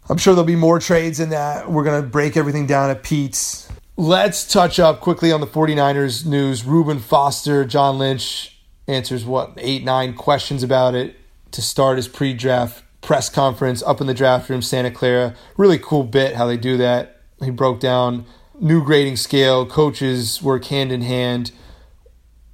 [0.09, 1.71] I'm sure there'll be more trades in that.
[1.71, 3.69] We're going to break everything down at Pete's.
[3.97, 6.64] Let's touch up quickly on the 49ers news.
[6.64, 11.17] Reuben Foster, John Lynch answers what, eight, nine questions about it
[11.53, 15.35] to start his pre draft press conference up in the draft room, Santa Clara.
[15.57, 17.23] Really cool bit how they do that.
[17.43, 18.27] He broke down
[18.61, 21.53] new grading scale, coaches work hand in hand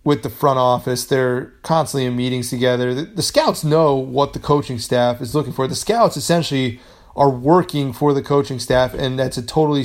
[0.05, 1.05] with the front office.
[1.05, 2.95] They're constantly in meetings together.
[2.95, 5.67] The, the scouts know what the coaching staff is looking for.
[5.67, 6.81] The scouts essentially
[7.16, 9.85] are working for the coaching staff, and that's a totally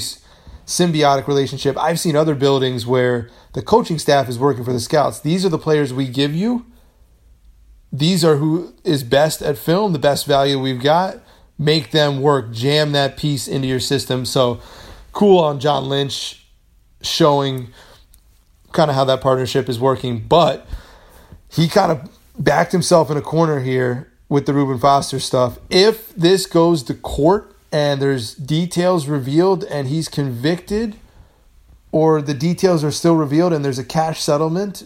[0.65, 1.77] symbiotic relationship.
[1.77, 5.19] I've seen other buildings where the coaching staff is working for the scouts.
[5.19, 6.65] These are the players we give you.
[7.91, 11.17] These are who is best at film, the best value we've got.
[11.57, 12.51] Make them work.
[12.51, 14.25] Jam that piece into your system.
[14.25, 14.59] So
[15.13, 16.45] cool on John Lynch
[17.01, 17.69] showing
[18.73, 20.19] kind of how that partnership is working.
[20.19, 20.67] But
[21.49, 25.59] he kind of backed himself in a corner here with the Reuben Foster stuff.
[25.69, 30.95] If this goes to court and there's details revealed and he's convicted,
[31.91, 34.83] or the details are still revealed and there's a cash settlement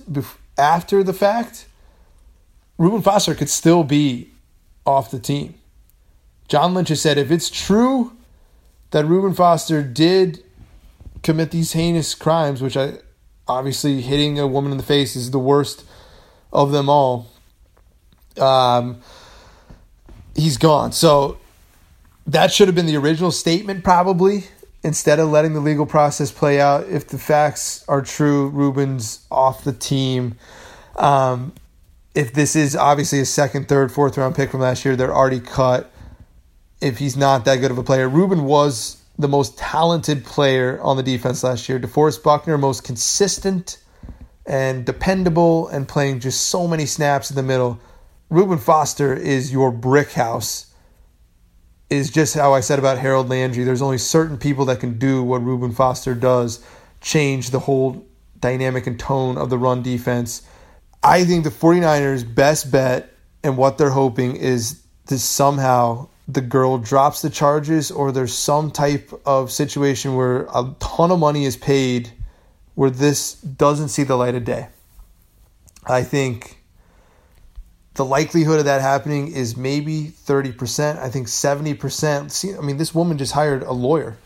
[0.58, 1.66] after the fact,
[2.78, 4.30] Reuben Foster could still be
[4.86, 5.56] off the team.
[6.48, 8.14] John Lynch has said if it's true
[8.92, 10.44] that Reuben Foster did
[11.24, 13.00] commit these heinous crimes, which I
[13.48, 15.84] obviously hitting a woman in the face is the worst
[16.54, 17.28] of them all.
[18.38, 19.02] Um,
[20.40, 20.92] he's gone.
[20.92, 21.38] So
[22.28, 24.46] that should have been the original statement, probably,
[24.84, 26.88] instead of letting the legal process play out.
[26.88, 30.36] If the facts are true, Reuben's off the team.
[30.96, 31.54] Um,
[32.16, 35.40] if this is obviously a second, third, fourth round pick from last year, they're already
[35.40, 35.92] cut.
[36.82, 40.96] If he's not that good of a player, Reuben was the most talented player on
[40.96, 41.78] the defense last year.
[41.80, 43.78] DeForest Buckner, most consistent
[44.46, 47.80] and dependable and playing just so many snaps in the middle.
[48.30, 50.68] Reuben Foster is your brick house.
[51.90, 53.64] Is just how I said about Harold Landry.
[53.64, 56.64] There's only certain people that can do what Reuben Foster does,
[57.02, 58.06] change the whole
[58.40, 60.44] dynamic and tone of the run defense.
[61.02, 63.12] I think the 49ers' best bet
[63.44, 68.70] and what they're hoping is to somehow the girl drops the charges or there's some
[68.70, 72.12] type of situation where a ton of money is paid
[72.76, 74.68] where this doesn't see the light of day.
[75.88, 76.59] I think
[78.00, 80.98] the likelihood of that happening is maybe 30%.
[81.00, 82.32] I think 70%.
[82.32, 84.18] See, I mean, this woman just hired a lawyer.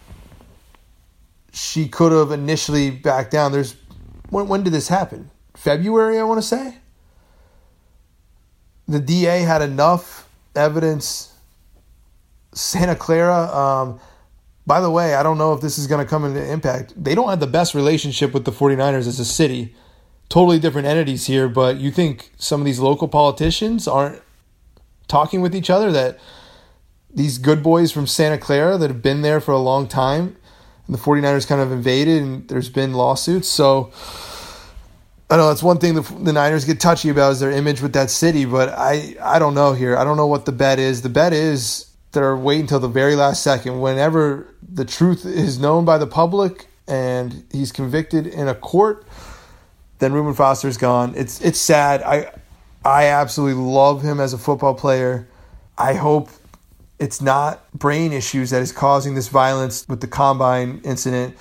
[1.52, 3.52] She could have initially backed down.
[3.52, 3.76] There's
[4.30, 5.32] when, when did this happen?
[5.56, 6.78] February, I want to say.
[8.88, 11.34] The DA had enough evidence
[12.52, 13.48] Santa Clara.
[13.48, 14.00] Um,
[14.68, 16.94] by the way, I don't know if this is going to come into impact.
[16.96, 19.74] They don't have the best relationship with the 49ers as a city.
[20.34, 24.20] Totally different entities here, but you think some of these local politicians aren't
[25.08, 26.18] talking with each other that
[27.14, 30.36] these good boys from Santa Clara that have been there for a long time
[30.88, 33.48] and the 49ers kind of invaded and there's been lawsuits.
[33.48, 33.92] So
[35.30, 37.94] I know that's one thing the, the Niners get touchy about is their image with
[37.94, 39.96] that city, but I, I don't know here.
[39.96, 41.04] I don't know what the bet is.
[41.04, 43.82] The bet is they're waiting until the very last second.
[43.82, 49.06] Whenever the truth is known by the public and he's convicted in a court,
[50.04, 51.14] then Reuben Foster's gone.
[51.16, 52.02] It's it's sad.
[52.04, 52.32] I
[52.84, 55.28] I absolutely love him as a football player.
[55.78, 56.30] I hope
[57.00, 61.38] it's not brain issues that is causing this violence with the combine incident.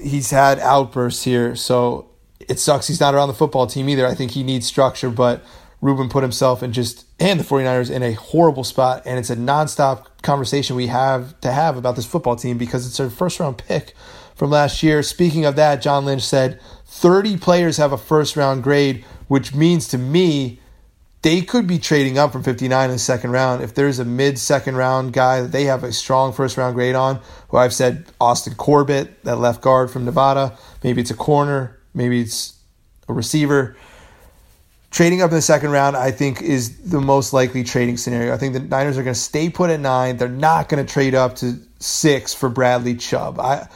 [0.00, 4.06] He's had outbursts here, so it sucks he's not around the football team either.
[4.06, 5.44] I think he needs structure, but
[5.80, 9.36] Reuben put himself in just and the 49ers in a horrible spot and it's a
[9.36, 13.58] nonstop conversation we have to have about this football team because it's their first round
[13.58, 13.94] pick
[14.34, 15.02] from last year.
[15.02, 19.88] Speaking of that, John Lynch said 30 players have a first round grade, which means
[19.88, 20.60] to me
[21.22, 23.62] they could be trading up from 59 in the second round.
[23.62, 26.94] If there's a mid second round guy that they have a strong first round grade
[26.94, 31.78] on, who I've said Austin Corbett, that left guard from Nevada, maybe it's a corner,
[31.94, 32.58] maybe it's
[33.08, 33.76] a receiver
[34.90, 38.34] Trading up in the second round, I think, is the most likely trading scenario.
[38.34, 40.16] I think the Niners are going to stay put at nine.
[40.16, 43.38] They're not going to trade up to six for Bradley Chubb.
[43.38, 43.68] I,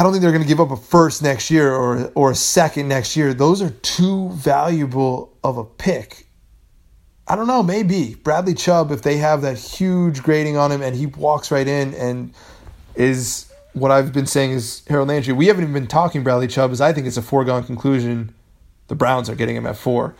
[0.00, 2.34] I don't think they're going to give up a first next year or or a
[2.34, 3.34] second next year.
[3.34, 6.26] Those are too valuable of a pick.
[7.28, 10.96] I don't know, maybe Bradley Chubb if they have that huge grading on him and
[10.96, 12.32] he walks right in and
[12.94, 15.34] is what I've been saying is Harold Landry.
[15.34, 18.34] We haven't even been talking Bradley Chubb as I think it's a foregone conclusion
[18.88, 20.16] the Browns are getting him at four.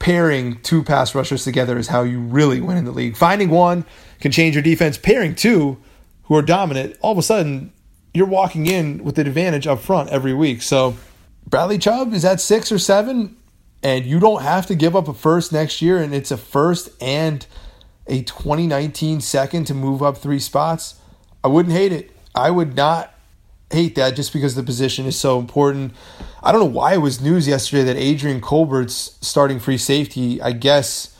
[0.00, 3.16] Pairing two pass rushers together is how you really win in the league.
[3.16, 3.84] Finding one
[4.18, 4.98] can change your defense.
[4.98, 5.78] Pairing two
[6.24, 7.72] who are dominant, all of a sudden
[8.14, 10.62] you're walking in with an advantage up front every week.
[10.62, 10.96] So
[11.46, 13.36] Bradley Chubb is at six or seven,
[13.82, 16.90] and you don't have to give up a first next year, and it's a first
[17.00, 17.46] and
[18.06, 20.96] a 2019 second to move up three spots.
[21.42, 22.10] I wouldn't hate it.
[22.34, 23.12] I would not
[23.70, 25.92] hate that just because the position is so important.
[26.42, 30.42] I don't know why it was news yesterday that Adrian Colbert's starting free safety.
[30.42, 31.16] I guess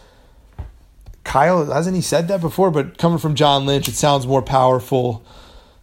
[1.25, 5.25] Kyle hasn't he said that before, but coming from John Lynch, it sounds more powerful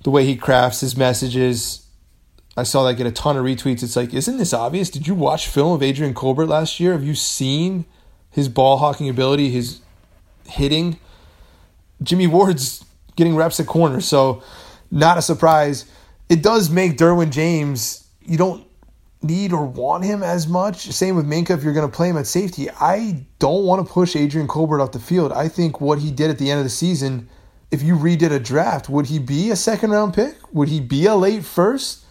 [0.04, 1.86] the way he crafts his messages.
[2.58, 3.84] I saw that get a ton of retweets.
[3.84, 4.90] It's like, isn't this obvious?
[4.90, 6.94] Did you watch film of Adrian Colbert last year?
[6.94, 7.86] Have you seen
[8.32, 9.82] his ball hawking ability, his
[10.48, 11.00] hitting?
[12.02, 12.84] Jimmy Ward's
[13.16, 14.42] getting reps at corner, so
[14.92, 15.86] not a surprise
[16.30, 18.66] it does make Derwin James, you don't
[19.22, 20.92] need or want him as much.
[20.92, 22.70] Same with Minkah if you're going to play him at safety.
[22.70, 25.34] I don't want to push Adrian Colbert off the field.
[25.34, 27.28] I think what he did at the end of the season,
[27.72, 30.36] if you redid a draft, would he be a second round pick?
[30.54, 32.04] Would he be a late first?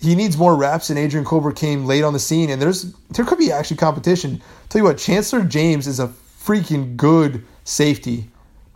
[0.00, 3.24] He needs more reps, and Adrian Colbert came late on the scene, and there's there
[3.24, 4.42] could be actually competition.
[4.68, 8.30] Tell you what, Chanceller James is a freaking good safety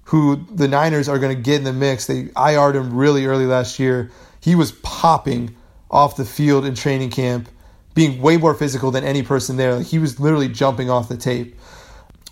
[0.04, 2.06] who the Niners are going to get in the mix.
[2.06, 4.10] They IR'd him really early last year.
[4.40, 5.56] He was popping
[5.90, 7.48] off the field in training camp,
[7.94, 9.76] being way more physical than any person there.
[9.76, 11.58] Like he was literally jumping off the tape.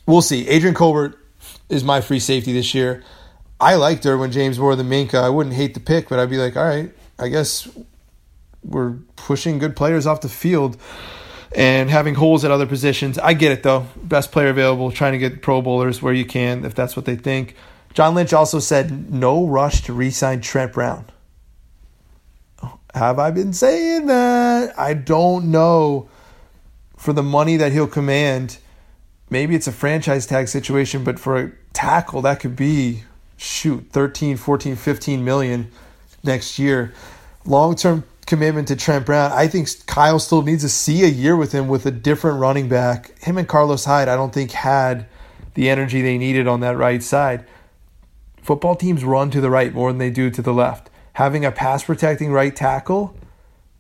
[0.06, 0.46] We'll see.
[0.48, 1.18] Adrian Colbert
[1.68, 3.02] is my free safety this year.
[3.62, 5.22] I like Derwin James more than Minkah.
[5.22, 7.68] I wouldn't hate the pick, but I'd be like, all right, I guess
[8.64, 10.76] we're pushing good players off the field
[11.54, 13.18] and having holes at other positions.
[13.18, 13.86] I get it though.
[13.96, 17.14] Best player available, trying to get Pro Bowlers where you can, if that's what they
[17.14, 17.54] think.
[17.94, 21.04] John Lynch also said no rush to re-sign Trent Brown.
[22.94, 24.76] Have I been saying that?
[24.76, 26.08] I don't know.
[26.96, 28.58] For the money that he'll command,
[29.30, 33.04] maybe it's a franchise tag situation, but for a tackle, that could be
[33.42, 35.70] shoot 13, 14, 15 million
[36.22, 36.92] next year.
[37.44, 39.32] Long term commitment to Trent Brown.
[39.32, 42.68] I think Kyle still needs to see a year with him with a different running
[42.68, 43.18] back.
[43.18, 45.06] Him and Carlos Hyde, I don't think had
[45.54, 47.44] the energy they needed on that right side.
[48.42, 50.88] Football teams run to the right more than they do to the left.
[51.14, 53.14] Having a pass protecting right tackle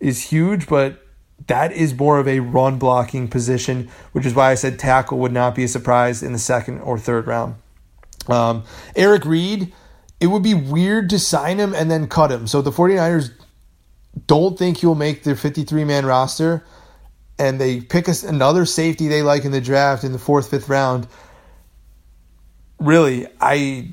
[0.00, 1.06] is huge, but
[1.46, 5.32] that is more of a run blocking position, which is why I said tackle would
[5.32, 7.54] not be a surprise in the second or third round.
[8.28, 8.64] Um,
[8.94, 9.72] Eric Reid,
[10.20, 12.46] it would be weird to sign him and then cut him.
[12.46, 13.32] So the 49ers
[14.26, 16.64] don't think he'll make their 53 man roster,
[17.38, 21.06] and they pick another safety they like in the draft in the fourth, fifth round.
[22.78, 23.88] Really, I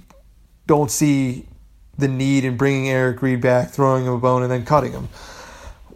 [0.67, 1.47] don't see
[1.97, 5.09] the need in bringing Eric Reid back, throwing him a bone, and then cutting him.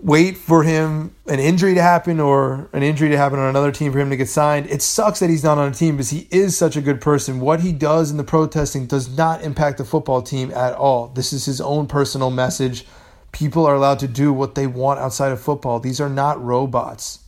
[0.03, 3.91] Wait for him an injury to happen or an injury to happen on another team
[3.91, 4.69] for him to get signed.
[4.69, 7.39] It sucks that he's not on a team because he is such a good person.
[7.39, 11.07] What he does in the protesting does not impact the football team at all.
[11.07, 12.85] This is his own personal message
[13.33, 15.79] People are allowed to do what they want outside of football.
[15.79, 17.19] These are not robots.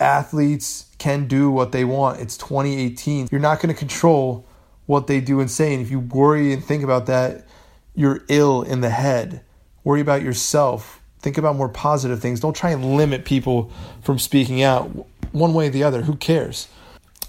[0.00, 2.20] Athletes can do what they want.
[2.20, 3.28] It's 2018.
[3.30, 4.46] You're not going to control
[4.86, 5.72] what they do and say.
[5.72, 7.46] And if you worry and think about that,
[7.94, 9.42] you're ill in the head.
[9.84, 11.00] Worry about yourself.
[11.26, 12.38] Think about more positive things.
[12.38, 14.84] Don't try and limit people from speaking out
[15.32, 16.02] one way or the other.
[16.02, 16.68] Who cares?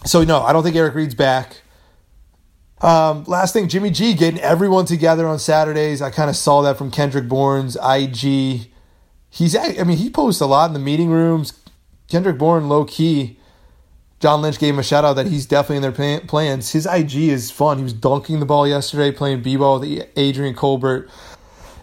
[0.05, 1.61] So, no, I don't think Eric Reid's back.
[2.79, 5.99] Um, last thing, Jimmy G getting everyone together on Saturdays.
[5.99, 8.69] I kind of saw that from Kendrick Bourne's IG.
[9.31, 11.53] He's, I mean, he posts a lot in the meeting rooms.
[12.07, 13.39] Kendrick Bourne, low key.
[14.19, 16.71] John Lynch gave him a shout out that he's definitely in their plans.
[16.71, 17.79] His IG is fun.
[17.79, 21.09] He was dunking the ball yesterday, playing b ball with Adrian Colbert.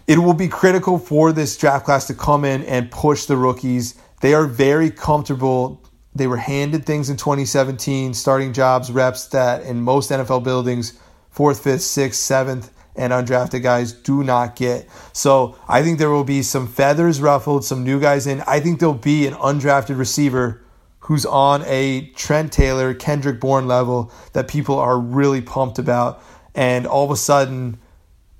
[0.07, 3.95] It will be critical for this draft class to come in and push the rookies.
[4.21, 5.81] They are very comfortable
[6.15, 10.97] they were handed things in 2017, starting jobs, reps that in most NFL buildings,
[11.29, 14.87] fourth, fifth, sixth, seventh, and undrafted guys do not get.
[15.11, 18.41] So I think there will be some feathers ruffled, some new guys in.
[18.47, 20.61] I think there'll be an undrafted receiver
[20.99, 26.23] who's on a Trent Taylor, Kendrick Bourne level that people are really pumped about.
[26.55, 27.77] And all of a sudden,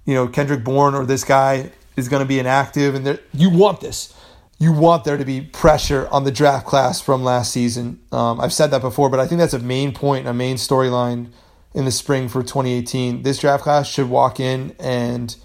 [0.05, 3.81] you know, Kendrick Bourne or this guy is going to be inactive, and you want
[3.81, 4.13] this
[4.57, 7.99] you want there to be pressure on the draft class from last season.
[8.11, 11.31] Um, I've said that before, but I think that's a main point, a main storyline
[11.73, 13.23] in the spring for 2018.
[13.23, 15.35] This draft class should walk in and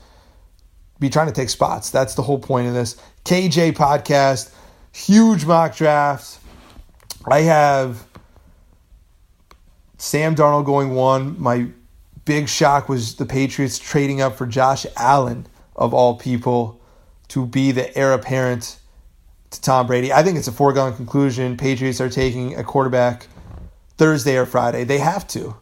[1.01, 1.91] be trying to take spots.
[1.91, 2.97] That's the whole point of this.
[3.25, 4.55] KJ podcast,
[4.93, 6.39] huge mock draft.
[7.29, 8.07] I have
[9.99, 11.41] Sam Darnold going one.
[11.41, 11.67] My
[12.31, 16.81] big shock was the Patriots trading up for Josh Allen, of all people,
[17.27, 18.79] to be the heir apparent
[19.51, 20.13] to Tom Brady.
[20.13, 21.57] I think it's a foregone conclusion.
[21.57, 23.27] Patriots are taking a quarterback
[23.97, 24.85] Thursday or Friday.
[24.85, 25.57] They have to.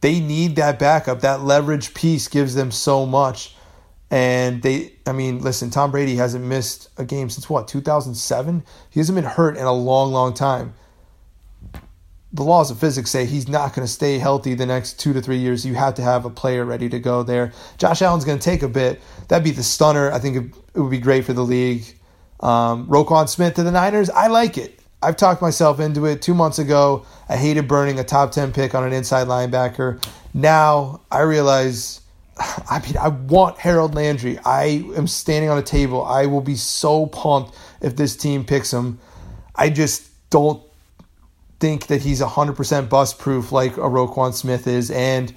[0.00, 1.20] They need that backup.
[1.20, 3.54] That leverage piece gives them so much.
[4.10, 8.64] And they, I mean, listen, Tom Brady hasn't missed a game since what, 2007?
[8.88, 10.72] He hasn't been hurt in a long, long time.
[12.34, 15.22] The laws of physics say he's not going to stay healthy the next two to
[15.22, 15.64] three years.
[15.64, 17.52] You have to have a player ready to go there.
[17.78, 19.00] Josh Allen's going to take a bit.
[19.28, 20.10] That'd be the stunner.
[20.10, 21.84] I think it would be great for the league.
[22.40, 24.80] Um, Roquan Smith to the Niners, I like it.
[25.00, 27.06] I've talked myself into it two months ago.
[27.28, 30.04] I hated burning a top 10 pick on an inside linebacker.
[30.32, 32.00] Now I realize,
[32.68, 34.40] I mean, I want Harold Landry.
[34.44, 36.04] I am standing on a table.
[36.04, 38.98] I will be so pumped if this team picks him.
[39.54, 40.63] I just don't
[41.60, 44.90] think that he's 100% bust proof like a Roquan Smith is.
[44.90, 45.32] And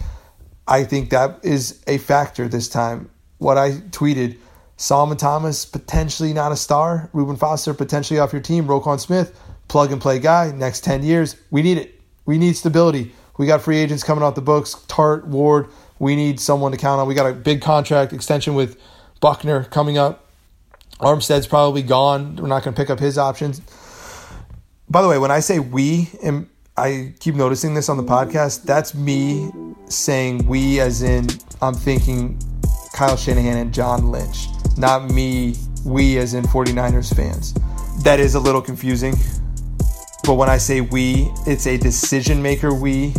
[0.67, 3.09] I think that is a factor this time.
[3.37, 4.37] What I tweeted
[4.77, 7.09] Solomon Thomas, potentially not a star.
[7.13, 8.65] Reuben Foster, potentially off your team.
[8.65, 10.51] Roquan Smith, plug and play guy.
[10.51, 11.99] Next 10 years, we need it.
[12.25, 13.13] We need stability.
[13.37, 14.75] We got free agents coming off the books.
[14.87, 15.69] Tartt, Ward.
[15.99, 17.07] We need someone to count on.
[17.07, 18.79] We got a big contract extension with
[19.19, 20.25] Buckner coming up.
[20.99, 22.35] Armstead's probably gone.
[22.35, 23.61] We're not going to pick up his options.
[24.89, 28.63] By the way, when I say we, and I keep noticing this on the podcast,
[28.63, 29.51] that's me
[29.89, 31.27] saying we as in
[31.61, 32.39] I'm thinking
[32.93, 37.53] Kyle Shanahan and John Lynch not me, we as in 49ers fans.
[38.03, 39.15] That is a little confusing.
[40.23, 43.13] But when I say we, it's a decision maker we.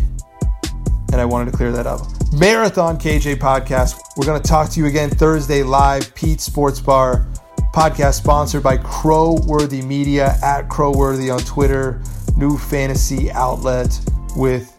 [1.10, 2.00] And I wanted to clear that up.
[2.32, 3.98] Marathon KJ podcast.
[4.16, 7.26] We're going to talk to you again Thursday live, Pete Sports Bar
[7.72, 12.02] podcast sponsored by Crowworthy Media at Crowworthy on Twitter,
[12.36, 13.98] new fantasy outlet
[14.36, 14.74] with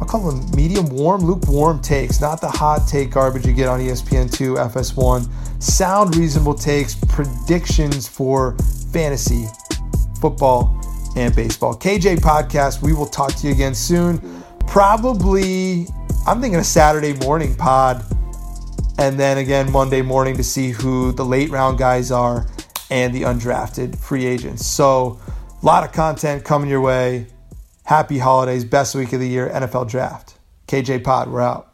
[0.00, 3.80] I'll call them medium warm, lukewarm takes, not the hot take garbage you get on
[3.80, 5.62] ESPN2, FS1.
[5.62, 8.56] Sound, reasonable takes, predictions for
[8.92, 9.46] fantasy,
[10.20, 10.80] football,
[11.16, 11.74] and baseball.
[11.74, 14.42] KJ Podcast, we will talk to you again soon.
[14.66, 15.86] Probably,
[16.26, 18.04] I'm thinking a Saturday morning pod,
[18.98, 22.46] and then again Monday morning to see who the late round guys are
[22.90, 24.66] and the undrafted free agents.
[24.66, 25.20] So,
[25.62, 27.26] a lot of content coming your way.
[27.84, 30.38] Happy holidays, best week of the year, NFL draft.
[30.68, 31.73] KJ Pod, we're out.